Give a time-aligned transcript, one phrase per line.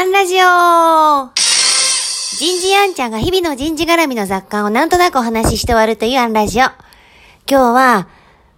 [0.00, 1.28] アンラジオ
[2.38, 6.62] 人事アンちゃんが日々の人事絡みの雑感をなんとなくお話しして終わるというアンラジオ。
[6.62, 6.74] 今
[7.46, 8.08] 日は、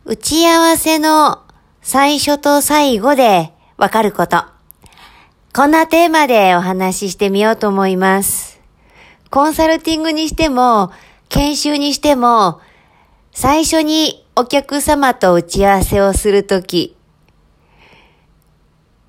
[0.05, 1.43] 打ち合わせの
[1.81, 4.45] 最初と最後でわかること。
[5.53, 8.61] こんなテーマでお話ししてみようと思います。
[9.29, 10.93] コンサルティングにしても、
[11.29, 12.61] 研修にしても、
[13.33, 16.97] 最初にお客様と打ち合わせをするとき、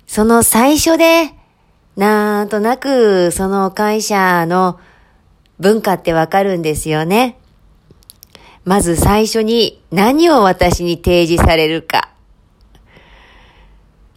[0.08, 1.32] その最初で、
[1.96, 4.80] なんとなくその会社の
[5.60, 7.38] 文化ってわかるんですよね。
[8.64, 12.10] まず最初に何を私に提示されるか。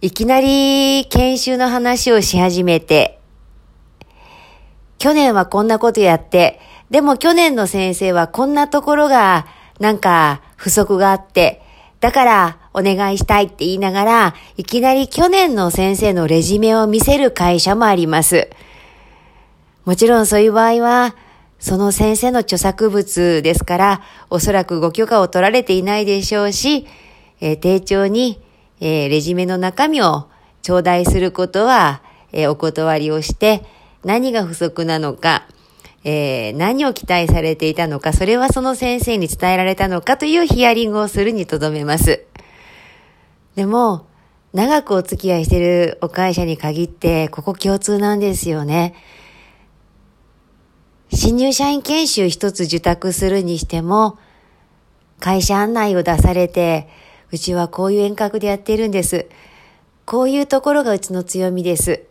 [0.01, 3.19] いきなり研修の話をし始めて、
[4.97, 9.45] 去年はこんなことやって、でも去年の先生はこんなところが
[9.79, 11.61] なんか不足があって、
[11.99, 18.49] だからお願いしたいって言いながら、いきなり去年の先生のレジュメを見せる会社もあります。
[19.85, 21.15] もちろんそういう場合は、
[21.59, 26.85] その先生の著作物ですから、おそらくご許可を取られていないでしょうし、
[27.39, 28.41] えー、丁重に、
[28.79, 30.27] えー、レジュメの中身を
[30.61, 33.63] 頂戴することは、えー、お断りをして、
[34.03, 35.47] 何が不足なのか、
[36.03, 42.25] えー、何を期待されていたのか、それはその先生に伝えられたのかというヒアリングをするにとどめます。
[43.55, 44.05] でも、
[44.53, 48.95] 長くお付き合いしているお会社に限って、ここ共通なんですよね。
[51.11, 54.17] 新入社員研修一つ受託するにしても、
[55.19, 56.87] 会社案内を出されて、
[57.31, 59.27] うちはこういう遠隔でやっているんです。
[60.05, 62.03] こういうところがうちの強みです。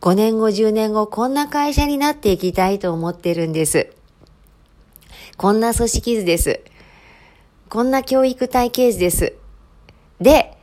[0.00, 3.90] 5年後、10年後、こんな会社になっていきたいと思ってるんです。
[5.36, 6.60] こんな組織図です。
[7.68, 9.34] こんな教育体系図です。
[10.20, 10.56] で、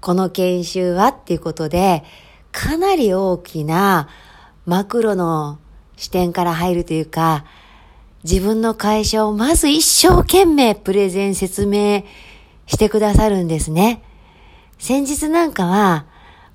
[0.00, 2.04] この研修はっていうことで、
[2.52, 4.08] かなり大きな
[4.66, 5.58] マクロの
[5.96, 7.44] 視点から入るというか、
[8.24, 12.04] 自分の会社をまず一生懸命プレゼン説明
[12.66, 14.02] してくださるんですね。
[14.78, 16.06] 先日なんかは、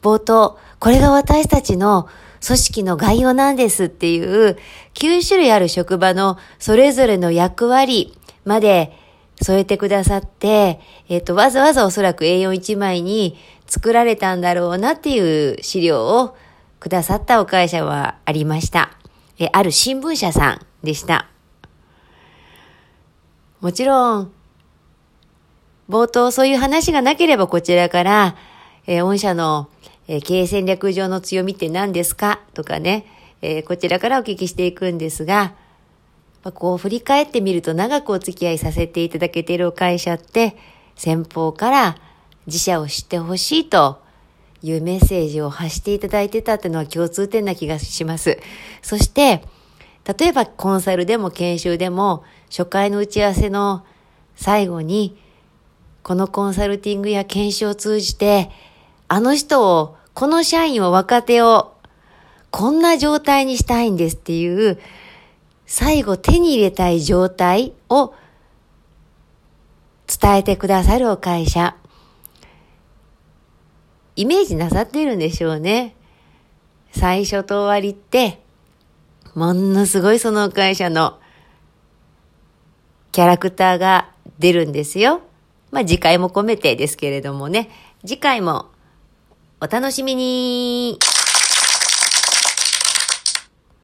[0.02, 2.08] 冒頭、これが私たちの
[2.46, 4.58] 組織の概要なんですっていう
[4.94, 8.94] 9種類ある職場のそれぞれの役割まで
[9.42, 13.38] 添えてくださって、えっ、と、わざわざおそらく A41 枚に
[13.68, 16.38] 作られたんだろうなっていう資料を
[16.80, 18.92] くださったお会社はありました。
[19.38, 21.28] え、ある新聞社さんでした。
[23.60, 24.32] もちろん、
[25.90, 28.36] 冒頭そういう話がなければこちらから、
[28.88, 29.70] えー、御社の
[30.08, 32.42] えー、経営戦略上の強みって何ですか？
[32.54, 33.06] とかね、
[33.42, 35.54] えー、こちらからお聞きしていくんですが、
[36.44, 40.56] まあ、こう振り返ってみると長くお付き合いさせていただけているお会社って、
[40.96, 41.98] 先方から
[42.46, 44.00] 自社を知ってほしいと
[44.62, 48.40] いうメッセージを発していただいてたっていうのは共通点な気がします。
[48.82, 49.44] そして、
[50.18, 53.84] 例えばコンサルでも研修でも初回の打ち合わせの
[54.36, 55.18] 最後に
[56.04, 58.52] このコンサルティングや研修を通じて
[59.08, 61.74] あの人を、この社員を若手を、
[62.52, 64.80] こんな状態にしたいんですっていう、
[65.66, 68.14] 最後手に入れたい状態を
[70.08, 71.76] 伝えてくださるお会社。
[74.16, 75.96] イメージなさってるんでしょうね。
[76.92, 78.42] 最初と終わりって、
[79.34, 81.20] ものすごいその会社の
[83.12, 85.22] キャラクターが出るんですよ。
[85.72, 87.70] まあ次回も込めてですけれどもね。
[88.06, 88.68] 次回も
[89.66, 91.00] お楽しみに。